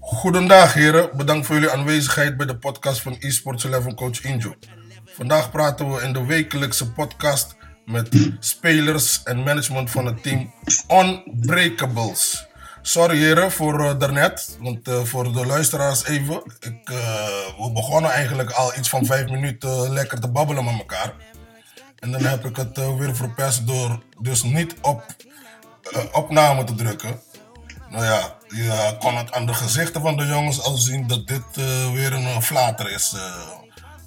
[0.00, 4.54] Goedendag heren, bedankt voor jullie aanwezigheid bij de podcast van eSports 11 Coach Injo.
[5.04, 8.08] Vandaag praten we in de wekelijkse podcast met
[8.40, 10.52] spelers en management van het team
[10.90, 12.46] Unbreakables.
[12.82, 16.42] Sorry heren voor uh, daarnet, want uh, voor de luisteraars even.
[16.60, 17.26] Ik, uh,
[17.58, 21.14] we begonnen eigenlijk al iets van vijf minuten lekker te babbelen met elkaar.
[21.98, 25.04] En dan heb ik het weer verpest door dus niet op
[26.12, 27.20] opname te drukken.
[27.90, 31.42] Nou ja, je kon het aan de gezichten van de jongens al zien dat dit
[31.58, 33.12] uh, weer een uh, flater is.
[33.16, 33.22] Uh.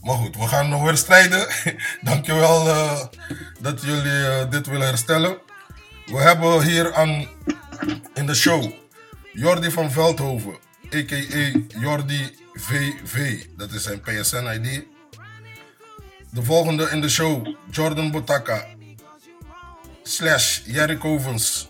[0.02, 1.48] Maar goed, we gaan nog weer strijden.
[2.02, 3.02] Dankjewel uh,
[3.60, 5.38] dat jullie dit willen herstellen.
[6.06, 7.28] We hebben hier aan,
[8.14, 8.72] in de show
[9.34, 10.58] Jordi van Veldhoven,
[10.96, 11.80] a.k.a.
[11.80, 13.46] Jordi VV.
[13.58, 14.84] Dat is zijn PSN-ID.
[16.30, 18.66] De volgende in de show, Jordan Botaka,
[20.04, 21.70] slash Jerry Kovens,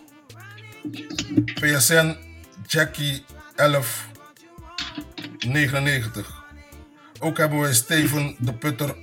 [1.54, 2.16] PSN
[2.72, 3.24] Jackie
[3.56, 6.44] 1199.
[7.20, 8.96] Ook hebben we Steven de Putter.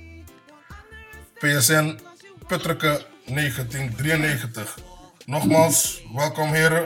[1.38, 1.98] PSN
[2.46, 4.78] Putterke 1993.
[5.26, 6.84] Nogmaals, welkom heren.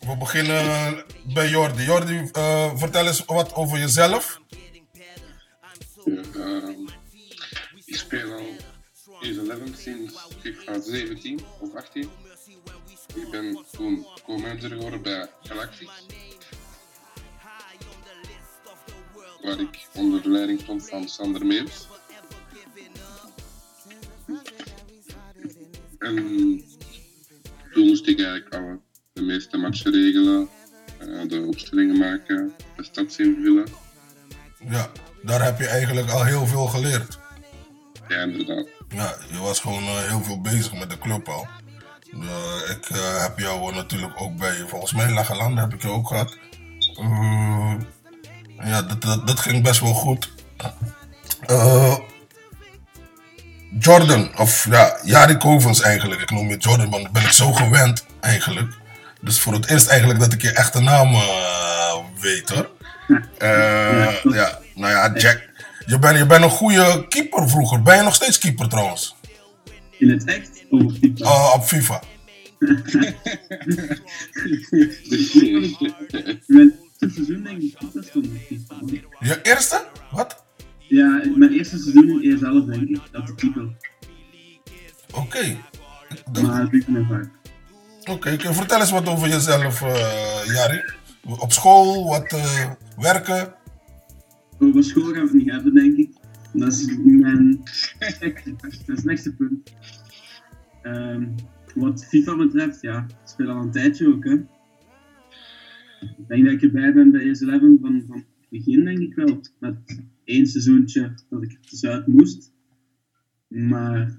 [0.00, 1.04] We beginnen
[1.34, 1.84] bij Jordi.
[1.84, 4.40] Jordi, uh, vertel eens wat over jezelf.
[6.04, 6.68] Uh,
[7.84, 8.56] ik speel al
[9.20, 12.10] EASE 11 sinds FIFA 17 of 18.
[13.14, 15.88] Ik ben toen co-manager geworden bij Galactic.
[19.42, 21.86] Waar ik onder de leiding stond van Sander Meers.
[25.98, 26.14] En
[27.72, 28.80] toen moest ik eigenlijk alle,
[29.12, 30.48] de meeste matchen regelen,
[31.02, 33.66] uh, de opstellingen maken, de stads invullen.
[34.68, 34.90] Ja,
[35.22, 37.18] daar heb je eigenlijk al heel veel geleerd.
[38.08, 38.66] Ja, inderdaad.
[38.88, 41.46] Ja, je was gewoon uh, heel veel bezig met de club al.
[42.14, 45.88] Uh, ik uh, heb jou natuurlijk ook bij, volgens mij Lage Landen heb ik je
[45.88, 46.36] ook gehad.
[47.00, 47.74] Uh,
[48.64, 50.32] ja, dat, dat, ging best wel goed.
[53.78, 56.20] Jordan, of ja, Jari Kovens eigenlijk.
[56.20, 58.74] Ik noem je Jordan, want dat ben ik zo gewend eigenlijk.
[59.20, 61.16] Dus voor het eerst eigenlijk dat ik je echte naam
[62.20, 62.70] weet hoor.
[64.34, 65.50] ja, nou ja, Jack.
[65.86, 67.82] Je bent, je bent een goede keeper vroeger.
[67.82, 69.16] Ben je nog steeds keeper trouwens?
[69.98, 70.61] In het echt?
[70.72, 71.24] Op FIFA?
[71.24, 72.02] Oh, op FIFA.
[76.46, 78.74] mijn eerste seizoen denk ik altijd stond op FIFA.
[79.20, 79.84] Je eerste?
[80.10, 80.44] Wat?
[80.78, 83.62] Ja, mijn eerste seizoen in ESL denk ik, dat de keeper.
[85.10, 85.20] Oké.
[85.20, 85.60] Okay.
[86.42, 87.30] Maar dat doe ik me vaak.
[88.00, 88.54] Oké, okay.
[88.54, 90.82] vertel eens wat over jezelf, uh, Jari.
[91.24, 93.54] Op school, wat uh, werken?
[94.58, 96.10] Over school gaan we het niet hebben, denk ik.
[96.52, 97.62] Dat is mijn
[98.86, 99.72] dat is het punt.
[100.82, 101.34] Um,
[101.74, 104.24] wat FIFA betreft, ja, ik speel al een tijdje ook.
[104.24, 104.32] Hè.
[106.00, 109.40] Ik denk dat ik erbij ben bij ES11 van, van het begin, denk ik wel.
[109.58, 109.76] Met
[110.24, 112.52] één seizoentje dat ik tussenuit moest.
[113.48, 114.18] Maar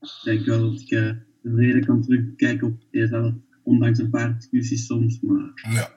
[0.00, 3.50] ik denk wel dat ik uh, de reden kan terugkijken op ES11.
[3.62, 5.90] Ondanks een paar discussies soms, maar ja.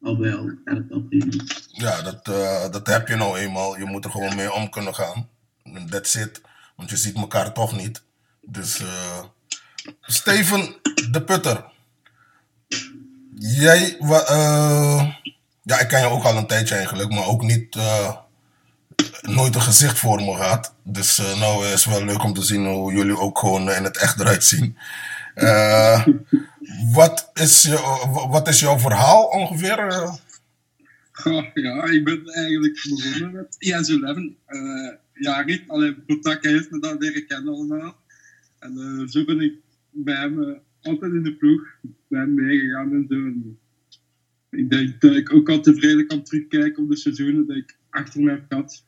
[0.00, 1.32] al bij al gaat het wel prima.
[1.66, 3.78] Ja, dat, uh, dat heb je nou eenmaal.
[3.78, 5.28] Je moet er gewoon mee om kunnen gaan.
[5.88, 6.40] That's it.
[6.76, 8.08] Want je ziet elkaar toch niet.
[8.40, 9.22] Dus uh,
[10.00, 10.74] Steven
[11.10, 11.64] de Putter.
[13.34, 15.12] Jij, uh,
[15.62, 18.16] ja, ik ken je ook al een tijdje eigenlijk, maar ook niet, uh,
[19.22, 20.74] nooit een gezicht voor me gehad.
[20.82, 24.20] Dus nou is wel leuk om te zien hoe jullie ook gewoon in het echt
[24.20, 24.76] eruit zien.
[26.92, 29.76] wat, is je, wat is jouw verhaal ongeveer?
[31.24, 33.98] Ja, ik ben eigenlijk begonnen met IS-11.
[34.48, 37.99] Uh, ja, Rick, alleen Botaka heeft me dat leren kennen allemaal.
[38.60, 39.54] En uh, zo ben ik
[39.90, 41.62] bij hem uh, altijd in de ploeg
[42.08, 43.14] bij hem meegegaan en zo.
[43.14, 43.58] En
[44.50, 48.20] ik denk dat ik ook al tevreden kan terugkijken op de seizoenen dat ik achter
[48.20, 48.84] me heb gehad.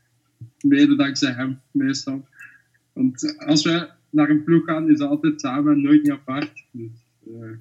[0.61, 2.29] Mede dankzij hem, meestal.
[2.93, 6.65] Want als we naar een ploeg gaan, is het altijd samen en nooit niet apart.
[6.71, 6.91] Dus,
[7.25, 7.61] Oké,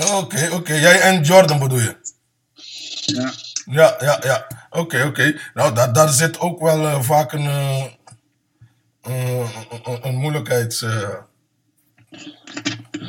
[0.00, 0.14] oké.
[0.14, 0.80] Okay, okay.
[0.80, 1.96] Jij en Jordan bedoel je?
[3.06, 3.32] Ja.
[3.70, 4.46] Ja, ja, ja.
[4.70, 5.08] Oké, okay, oké.
[5.08, 5.40] Okay.
[5.54, 7.84] Nou, daar, daar zit ook wel uh, vaak een, uh,
[9.08, 10.86] een, een moeilijkheid,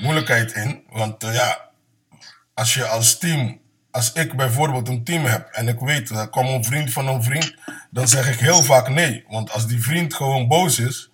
[0.02, 0.84] moeilijkheid in.
[0.90, 1.70] Want ja,
[2.54, 3.60] als je als team,
[3.92, 7.24] als ik bijvoorbeeld een team heb en ik weet, er komt een vriend van een
[7.24, 7.56] vriend,
[7.92, 9.26] dan zeg ik heel vaak nee.
[9.28, 11.10] Want als die vriend gewoon boos is,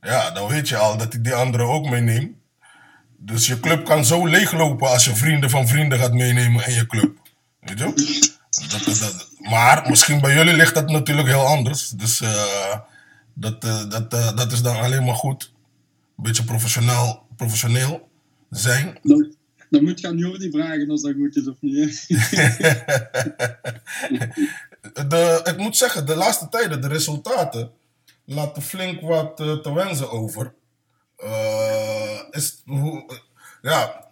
[0.00, 2.36] ja, dan weet je al dat hij die andere ook meeneemt.
[3.16, 6.86] Dus je club kan zo leeglopen als je vrienden van vrienden gaat meenemen in je
[6.86, 7.16] club.
[7.60, 8.32] Weet je?
[9.00, 11.88] Dat, maar misschien bij jullie ligt dat natuurlijk heel anders.
[11.88, 12.22] Dus
[13.34, 15.52] dat, uh, dat, uh, dat is dan alleen maar goed.
[16.16, 18.08] Een beetje professioneel, professioneel
[18.50, 18.98] zijn.
[19.02, 19.26] Dat,
[19.70, 22.04] Dan moet je aan Jordi vragen als dat goed is of niet.
[25.10, 27.70] de, ik moet zeggen, de laatste tijden, de resultaten
[28.24, 30.54] laten flink wat uh, te wensen over.
[31.24, 33.20] Uh, is, hoe,
[33.62, 34.06] ja,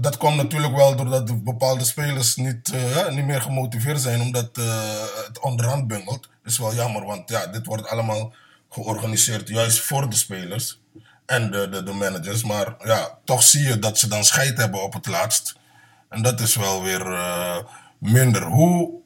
[0.00, 4.56] dat komt natuurlijk wel doordat bepaalde spelers niet, uh, niet meer gemotiveerd zijn omdat
[5.26, 6.28] het onderhand bungelt.
[6.44, 8.32] is wel jammer, want ja, dit wordt allemaal
[8.70, 10.80] georganiseerd juist voor de spelers
[11.26, 12.44] en de, de, de managers.
[12.44, 15.54] Maar ja, toch zie je dat ze dan scheid hebben op het laatst.
[16.08, 17.04] En dat is wel weer
[17.98, 18.42] minder.
[18.42, 19.00] Hoe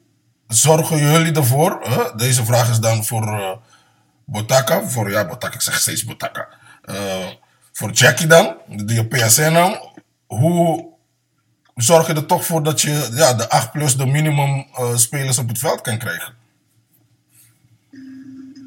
[0.48, 1.80] zorgen jullie ervoor?
[2.16, 3.50] Deze vraag is dan voor uh,
[4.24, 4.88] Botaka.
[4.88, 6.48] Voor, ja, Botaka, ik zeg steeds Botaka.
[6.84, 7.26] Uh,
[7.72, 9.92] voor Jackie dan, die PSN nam.
[10.26, 10.92] Hoe
[11.74, 15.48] zorg je er toch voor dat je ja, de 8 plus de minimum spelers op
[15.48, 16.34] het veld kan krijgen?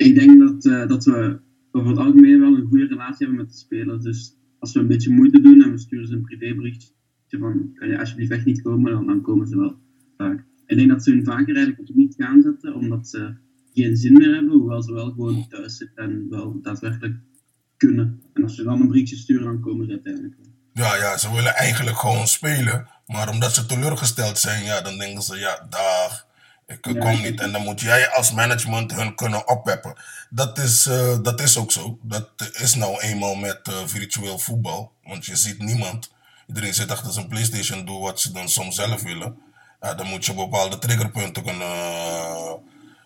[0.08, 1.40] Ik denk dat, dat we
[1.72, 4.04] over het algemeen wel een goede relatie hebben met de spelers.
[4.04, 6.90] Dus als we een beetje moeite doen en we sturen ze een privéberichtje
[7.28, 9.76] van kan je alsjeblieft echt niet komen, dan, komen ze wel
[10.18, 10.46] vaak.
[10.66, 13.36] Ik denk dat ze hun vaker eigenlijk op niet gaan zetten, omdat ze
[13.74, 17.16] geen zin meer hebben, hoewel ze wel gewoon thuis zitten en wel daadwerkelijk
[17.78, 18.22] kunnen.
[18.34, 20.46] En als ze dan een briefje sturen, dan komen ze uiteindelijk wel.
[20.74, 25.22] Ja, ja, ze willen eigenlijk gewoon spelen, maar omdat ze teleurgesteld zijn, ja, dan denken
[25.22, 26.27] ze, ja, dag,
[26.68, 27.40] ik ja, kom niet.
[27.40, 29.96] En dan moet jij als management hun kunnen oppeppen.
[30.30, 32.00] Dat is, uh, dat is ook zo.
[32.02, 36.12] Dat is nou eenmaal met uh, virtueel voetbal, want je ziet niemand.
[36.48, 39.46] Iedereen zit achter zijn PlayStation, doet wat ze dan soms zelf willen
[39.80, 42.54] dan moet je bepaalde triggerpunten kunnen uh,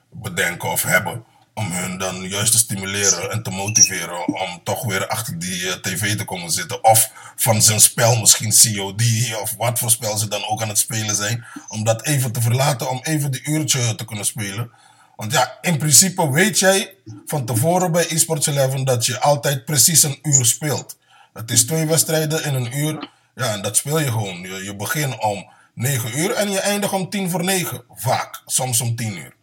[0.10, 1.26] bedenken of hebben.
[1.62, 5.74] Om hun dan juist te stimuleren en te motiveren om toch weer achter die uh,
[5.74, 6.84] tv te komen zitten.
[6.84, 9.02] Of van zijn spel, misschien COD
[9.42, 11.46] of wat voor spel ze dan ook aan het spelen zijn.
[11.68, 14.72] Om dat even te verlaten, om even die uurtje te kunnen spelen.
[15.16, 20.04] Want ja, in principe weet jij van tevoren bij eSports 11 dat je altijd precies
[20.04, 20.98] een uur speelt.
[21.34, 23.10] Het is twee wedstrijden in een uur.
[23.36, 24.42] Ja, en dat speel je gewoon.
[24.42, 27.84] Je, je begint om 9 uur en je eindigt om 10 voor 9.
[27.96, 29.40] Vaak, soms om 10 uur.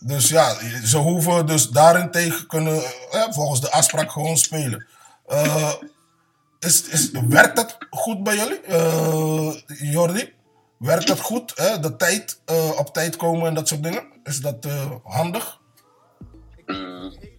[0.00, 4.86] Dus ja, ze hoeven dus daarentegen kunnen eh, volgens de afspraak gewoon spelen.
[5.28, 5.72] Uh,
[6.58, 9.54] is, is, werkt dat goed bij jullie, uh,
[9.92, 10.34] Jordi?
[10.78, 11.52] Werkt dat goed?
[11.54, 11.80] Hè?
[11.80, 14.04] De tijd, uh, op tijd komen en dat soort dingen?
[14.24, 14.66] Is dat
[15.02, 15.60] handig?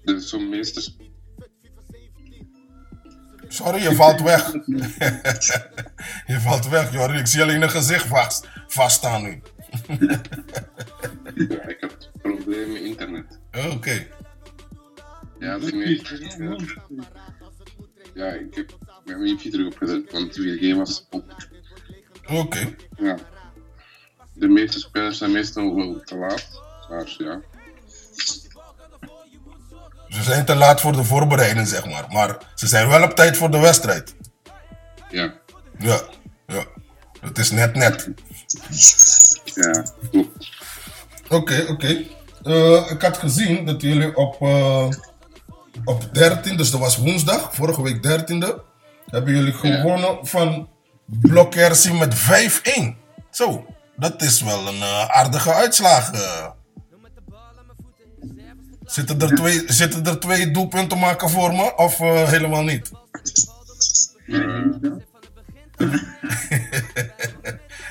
[0.04, 0.92] de zo'n meeste
[3.48, 4.52] Sorry, je valt weg.
[6.32, 7.18] je valt weg, Jordi.
[7.18, 9.42] Ik zie alleen een gezicht vast, vaststaan nu.
[11.38, 13.40] ja, ik heb problemen met internet.
[13.56, 13.68] Oké.
[13.68, 14.12] Okay.
[15.40, 16.76] Ja, dat is
[18.14, 21.24] Ja, ik heb mijn wifi terug opgezet, want de game was op.
[22.24, 22.34] Oké.
[22.34, 22.76] Okay.
[22.98, 23.18] Ja.
[24.34, 26.62] De meeste spelers zijn meestal wel te laat.
[26.90, 27.42] Maar ja,
[30.10, 32.06] ze zijn te laat voor de voorbereiding, zeg maar.
[32.10, 34.16] Maar ze zijn wel op tijd voor de wedstrijd.
[35.10, 35.34] Ja.
[35.78, 36.02] Ja,
[36.48, 36.66] ja.
[37.20, 38.10] Het is net net.
[39.44, 39.86] Ja,
[41.30, 42.06] Oké, oké.
[42.44, 44.88] Uh, ik had gezien dat jullie op, uh,
[45.84, 48.54] op 13, dus dat was woensdag, vorige week 13e,
[49.06, 50.18] hebben jullie gewonnen ja.
[50.22, 50.70] van
[51.06, 52.20] Blokkersi met 5-1.
[53.32, 53.66] Zo,
[53.96, 56.12] dat is wel een uh, aardige uitslag.
[58.84, 61.98] Zitten er, twee, zitten er twee doelpunten maken voor me of
[62.30, 62.92] helemaal niet?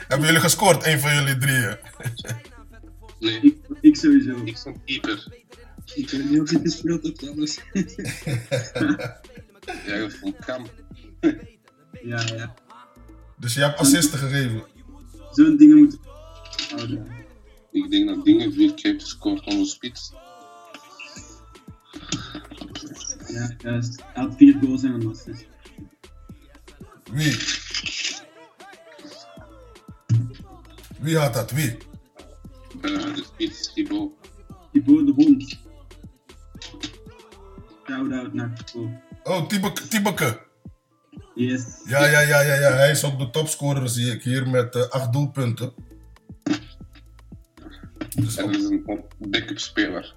[0.08, 1.76] Hebben jullie gescoord, een van jullie drieën?
[3.20, 3.40] nee.
[3.40, 4.44] Ik, ik sowieso.
[4.44, 5.44] Ik stond keeper.
[5.94, 7.58] Ik weet niet of je gespeeld hebt anders.
[9.86, 10.70] ja, vond kamp.
[12.02, 12.54] ja, ja.
[13.38, 14.64] Dus je hebt assisten gegeven?
[15.30, 15.98] Zo'n dingen moeten
[16.70, 17.06] houden.
[17.70, 20.12] Ik denk dat dingen vier keer gescoord onder spits.
[23.26, 24.02] Ja, juist.
[24.02, 25.46] Hij had vier goals en een assist.
[27.12, 27.36] Wie?
[30.98, 31.50] Wie had dat?
[31.50, 31.76] Wie?
[32.82, 34.12] Uh, de spits, Thibaut.
[34.72, 35.58] Thibaut de Hond.
[37.86, 38.90] Shout-out naar Thibaut.
[39.24, 39.46] Oh,
[39.88, 40.44] Thiebeke.
[41.34, 41.64] Yes.
[41.86, 42.72] Ja, ja, ja, ja, ja.
[42.72, 45.72] Hij is ook de topscorer, zie ik hier, met uh, acht doelpunten.
[48.16, 48.84] Dus hij is een
[49.18, 50.14] backup speler.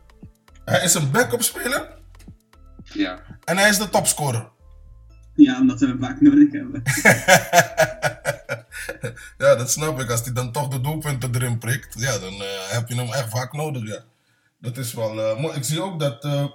[0.65, 1.97] Hij is een backup speler?
[2.83, 3.21] Ja.
[3.43, 4.49] En hij is de topscorer.
[5.35, 6.81] Ja, omdat we hem vaak nodig hebben.
[9.37, 10.09] ja, dat snap ik.
[10.09, 13.29] Als hij dan toch de doelpunten erin prikt, ja, dan uh, heb je hem echt
[13.29, 13.87] vaak nodig.
[13.87, 14.03] Ja.
[14.57, 15.57] Dat is wel mooi.
[15.57, 16.45] Ik zie ook dat uh,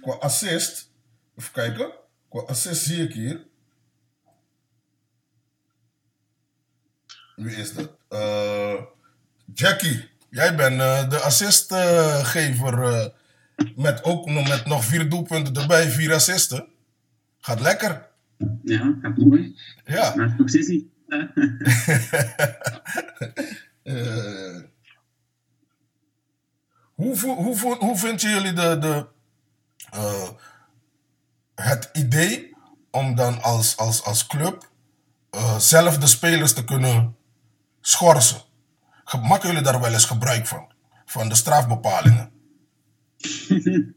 [0.00, 0.90] qua assist,
[1.36, 1.90] even kijken,
[2.28, 3.46] qua assist zie ik hier.
[7.36, 7.90] Wie is dat?
[9.54, 10.10] Jackie.
[10.30, 10.78] Jij bent
[11.10, 13.12] de assistgever.
[13.76, 16.68] Met ook met nog vier doelpunten erbij, vier assisten.
[17.40, 18.08] Gaat lekker.
[18.62, 19.56] Ja, gaat mooi.
[19.84, 20.14] Ja.
[20.16, 20.86] Maar nog steeds niet.
[26.96, 29.06] Hoe, hoe, hoe vinden jullie de, de,
[29.90, 30.28] eh,
[31.54, 32.56] het idee
[32.90, 34.70] om dan als, als, als club
[35.30, 37.16] eh, zelf de spelers te kunnen
[37.80, 38.40] schorsen?
[39.28, 40.72] Maken jullie daar wel eens gebruik van?
[41.04, 42.30] Van de strafbepalingen?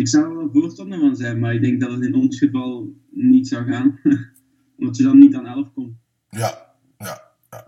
[0.00, 2.88] ik zou er wel voorstander van zijn, maar ik denk dat het in ons geval
[3.14, 4.00] niet zou gaan.
[4.78, 5.96] Omdat je dan niet aan 11 komt.
[6.30, 6.66] Ja,
[6.98, 7.66] ja, ja.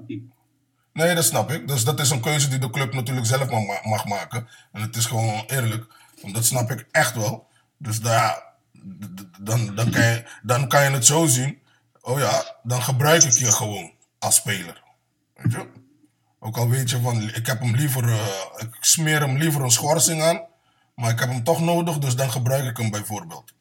[0.93, 1.69] Nee, dat snap ik.
[1.69, 4.49] Dus dat is een keuze die de club natuurlijk zelf mag, ma- mag maken.
[4.73, 5.87] En het is gewoon eerlijk.
[6.23, 7.47] Want dat snap ik echt wel.
[7.79, 8.43] Dus daar,
[9.41, 11.59] dan, dan, kan je, dan kan je het zo zien.
[12.01, 14.83] Oh ja, dan gebruik ik je gewoon als speler.
[15.35, 15.67] Weet je?
[16.39, 18.27] Ook al weet je van, ik heb hem liever, eh,
[18.57, 20.41] ik smeer hem liever een schorsing aan.
[20.95, 23.55] Maar ik heb hem toch nodig, dus dan gebruik ik hem bijvoorbeeld.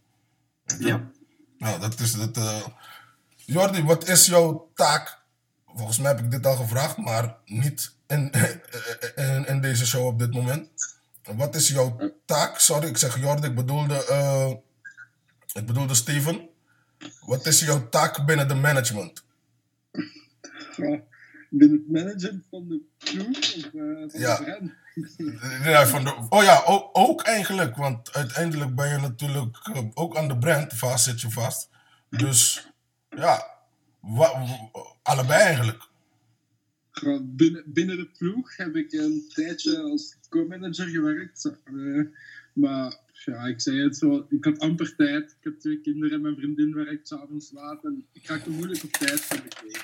[0.80, 1.02] Ja.
[1.66, 2.38] Nou, dat is het.
[2.38, 2.66] eh
[3.36, 5.18] Jordi, wat is jouw taak?
[5.76, 8.32] Volgens mij heb ik dit al gevraagd, maar niet in,
[9.16, 10.70] in, in deze show op dit moment.
[11.24, 12.60] Wat is jouw taak?
[12.60, 14.50] Sorry, ik zeg Jordi, ik bedoelde, eh,
[15.54, 16.50] ik bedoelde Steven.
[17.26, 19.24] Wat is jouw taak binnen de management?
[21.58, 24.38] Binnen het managen van de ploeg of eh, van Ja.
[24.38, 24.72] de brand.
[25.64, 30.18] Ja, van de, oh ja, ook, ook eigenlijk, want uiteindelijk ben je natuurlijk eh, ook
[30.18, 31.70] aan de brand vast, zit je vast.
[32.10, 32.68] Dus
[33.10, 33.44] ja,
[34.00, 34.46] wa-
[35.02, 35.88] allebei eigenlijk.
[37.24, 41.52] Binnen, binnen de ploeg heb ik een tijdje als co-manager gewerkt.
[41.66, 42.02] eh,
[42.54, 45.32] maar ja, ik zei het zo, ik had amper tijd.
[45.32, 47.84] Ik heb twee kinderen en mijn vriendin werkt s'avonds laat.
[47.84, 49.80] En ik raakte moeilijk op tijd van de.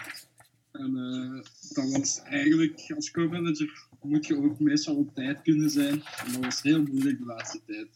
[0.82, 1.42] En eh,
[1.74, 5.94] dat was eigenlijk, als co-manager moet je ook meestal op tijd kunnen zijn.
[5.94, 7.88] En dat was heel moeilijk de laatste tijd.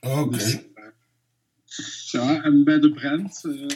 [0.00, 0.36] Oké.
[0.36, 3.66] Dus, eh, ja, en bij de brand eh,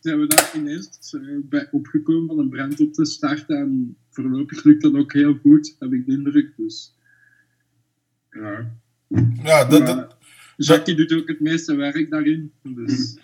[0.00, 3.56] zijn we daar ineens bij opgekomen van een brand op te starten.
[3.56, 6.56] En voorlopig lukt dat ook heel goed, heb ik de indruk.
[6.56, 6.96] Dus
[8.30, 8.80] ja.
[9.42, 10.16] Ja, dat, dat,
[10.56, 12.52] Jackie doet ook het meeste werk daarin.
[12.62, 13.18] Dus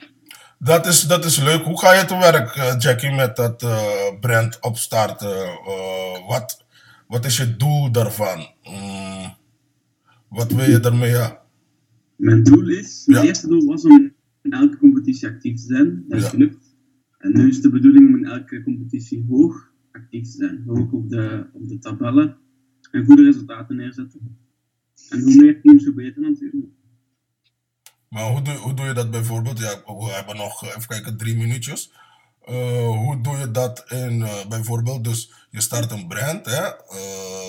[0.59, 1.63] dat, is, dat is leuk.
[1.63, 5.37] Hoe ga je te werk, eh, Jackie, met dat eh, brand opstarten?
[5.47, 6.65] Eh, wat,
[7.07, 8.39] wat is je doel daarvan?
[8.65, 9.35] Mm,
[10.29, 11.11] wat wil je ermee?
[11.11, 11.43] Ja.
[12.17, 13.13] Mijn doel is, Ja.
[13.13, 14.13] mijn eerste doel was om
[14.43, 16.05] in elke competitie actief te zijn.
[16.09, 16.31] Dat is Ja.
[16.31, 16.77] gelukt.
[17.19, 20.63] En nu is de bedoeling om in elke competitie hoog actief te zijn.
[20.67, 22.37] Hoog op de, op de tabellen.
[22.91, 24.39] En goede resultaten neerzetten.
[25.09, 26.67] En hoe meer teams, hoe beter natuurlijk.
[28.09, 29.59] Maar hoe doe, hoe doe je dat bijvoorbeeld?
[29.59, 31.93] Ja, we hebben nog, eh, even kijken, drie minuutjes.
[32.45, 36.65] Eh, hoe doe je dat in, eh, bijvoorbeeld, dus je start een brand, hè?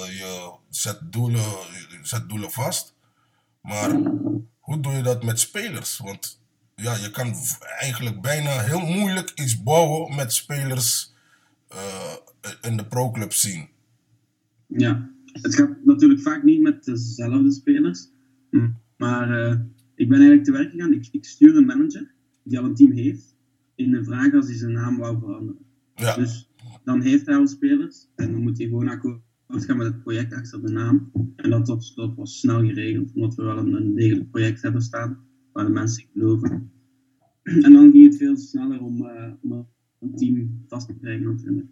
[0.10, 1.42] Je zet doelen,
[1.90, 2.94] je zet doelen vast.
[3.62, 3.90] Maar
[4.60, 5.98] hoe doe je dat met spelers?
[5.98, 6.42] Want
[6.76, 7.36] ja, je kan
[7.80, 11.14] eigenlijk bijna heel moeilijk iets bouwen met spelers
[12.62, 13.70] in de pro-club zien.
[14.68, 18.08] Ja, het gaat natuurlijk vaak niet met dezelfde spelers.
[18.98, 19.60] Maar
[20.00, 20.94] ik ben eigenlijk te werk gegaan.
[20.94, 22.14] Ik, ik stuur een manager
[22.44, 23.36] die al een team heeft.
[23.76, 25.62] In een vraag als hij zijn naam wou veranderen.
[25.96, 26.50] Ja, Dus
[26.84, 28.08] dan heeft hij al spelers.
[28.16, 31.12] En dan moet hij gewoon akkoord gaan met het project achter de naam.
[31.36, 33.12] En dat, was snel geregeld.
[33.14, 35.20] Omdat we wel een, een degelijk project hebben staan.
[35.52, 36.72] Waar de mensen geloven.
[37.44, 39.68] En dan ging het veel sneller om, eh, om
[40.00, 41.68] een team vast te krijgen natuurlijk.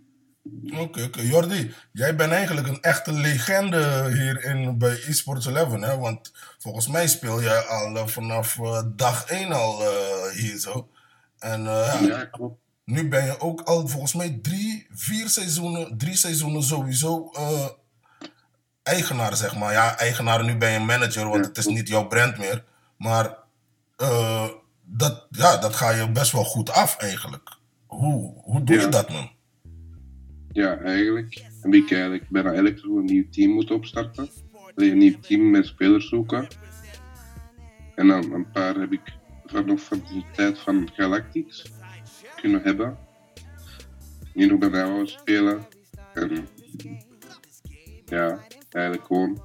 [0.78, 1.22] Oké, oké.
[1.22, 5.98] Jordi, jij bent eigenlijk een echte legende hier in, bij eSports 11, hè?
[5.98, 10.90] Want volgens mij speel jij al eh, vanaf eh, dag 1 al eh, hier zo.
[11.40, 12.60] En ja, klopt.
[12.86, 17.32] nu ben je ook al volgens mij drie, vier seizoenen, drie seizoenen sowieso
[18.84, 19.72] eigenaar, zeg maar.
[19.72, 22.64] Ja, eigenaar, nu ben je manager, want Ja, het is niet jouw brand meer.
[22.98, 23.38] Maar
[24.84, 27.58] dat, ja, dat ga je best wel goed af eigenlijk.
[27.86, 29.36] Hoe, hoe doe je dat, man?
[30.52, 34.30] Ja, eigenlijk heb ik eigenlijk bijna elk seizoen een nieuw team moeten opstarten.
[34.76, 36.48] Alleen een nieuw team met spelers zoeken.
[37.96, 39.14] En dan een paar heb ik
[39.46, 41.72] van nog van de tijd van Galactics
[42.42, 42.98] kunnen hebben.
[44.34, 45.66] Nu nog bij mij spelen.
[46.14, 46.48] En
[48.06, 48.40] ja,
[48.70, 49.42] eigenlijk gewoon.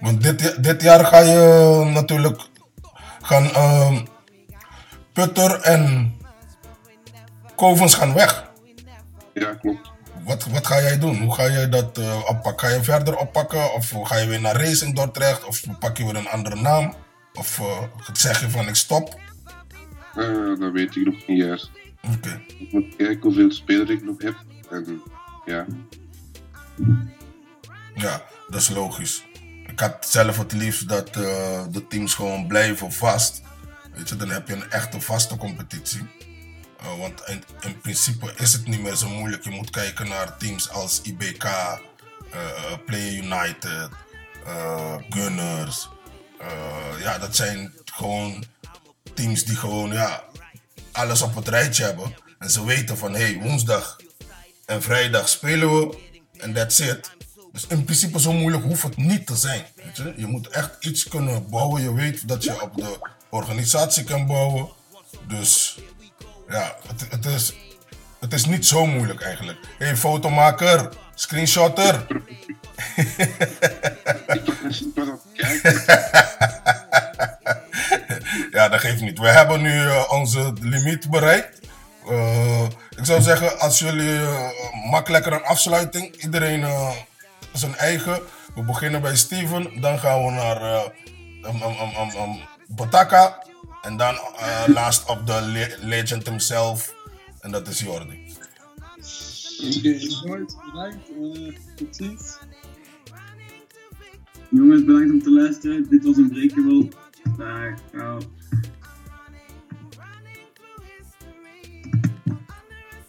[0.00, 2.48] Want dit, dit jaar ga je natuurlijk
[3.22, 4.04] gaan ehm,
[5.12, 6.14] Putter en
[7.54, 8.43] Kovens gaan weg.
[9.34, 9.90] Ja, klopt.
[10.24, 11.22] Wat, wat ga jij doen?
[11.22, 12.68] Hoe ga jij dat eh, oppakken?
[12.68, 13.74] Ga je verder oppakken?
[13.74, 15.44] Of ga je weer naar Racing Dordrecht?
[15.44, 16.94] Of pak je weer een andere naam?
[17.34, 19.20] Of eh, zeg je van ik stop?
[20.14, 21.70] Eh, dat weet ik nog niet juist.
[22.14, 22.42] Oké.
[22.58, 24.34] Ik moet kijken hoeveel spelers ik nog heb.
[24.70, 25.02] En
[25.44, 25.66] ja,
[27.94, 29.24] Ja, dat is logisch.
[29.66, 33.42] Ik had zelf het liefst dat de teams gewoon blijven vast.
[33.94, 36.02] Weet je, dan heb je een echte vaste competitie.
[36.84, 39.44] Uh, want in, in, principe is het niet meer zo moeilijk.
[39.44, 41.80] Je moet kijken naar teams als IBK, uh,
[42.86, 43.88] Player United,
[44.46, 45.88] uh, Gunners.
[47.00, 48.44] ja, dat zijn gewoon
[49.14, 50.24] teams die gewoon ja,
[50.92, 52.14] alles op het rijtje hebben.
[52.38, 53.96] En ze weten van hey, woensdag
[54.66, 55.98] en vrijdag spelen we
[56.38, 57.10] en that's it.
[57.52, 59.64] Dus in principe zo moeilijk hoeft het niet te zijn.
[60.16, 61.82] Je moet echt iets kunnen bouwen.
[61.82, 62.98] Je weet dat je op de
[63.30, 64.68] organisatie kan bouwen.
[65.28, 65.78] Dus
[66.54, 67.54] ja, het, het, is,
[68.20, 69.58] het is niet zo moeilijk eigenlijk.
[69.78, 72.06] Hé, fotomaker, screenshotter.
[78.56, 79.18] ja, dat geeft niet.
[79.18, 81.58] We hebben nu uh, onze limiet bereikt.
[82.10, 82.62] Uh,
[82.96, 84.48] ik zou zeggen, als jullie uh,
[84.90, 86.66] makkelijker een afsluiting, iedereen
[87.52, 88.20] zijn eigen.
[88.54, 90.84] We beginnen bij Steven, dan gaan we naar
[91.44, 93.42] um, Botaka.
[93.84, 96.94] En dan uh, last op de le legend himself.
[97.40, 98.32] En dat is Jordi.
[99.64, 101.10] Oké, okay, bedankt.
[101.10, 102.38] Uh, tot ziens.
[104.50, 105.88] Jongens, bedankt om te luisteren.
[105.88, 106.88] Dit was een breakable.
[107.36, 108.20] Dag, ciao.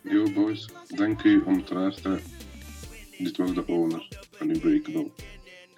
[0.02, 2.22] Yo boys, dank u om te luisteren.
[3.18, 5.12] Dit was de owner van Unbreakable.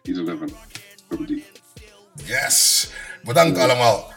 [0.02, 0.40] Is 11.
[1.10, 1.42] Robert
[2.26, 2.90] Yes!
[3.24, 4.17] Bedankt allemaal.